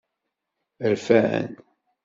Rfan. 0.93 1.45